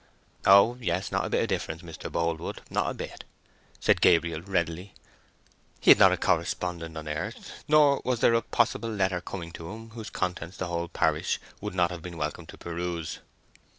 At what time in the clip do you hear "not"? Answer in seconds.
5.99-6.11, 11.75-11.91